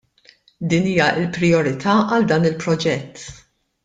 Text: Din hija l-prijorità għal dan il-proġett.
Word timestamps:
Din 0.71 0.87
hija 0.91 1.09
l-prijorità 1.23 1.93
għal 2.15 2.25
dan 2.31 2.47
il-proġett. 2.53 3.29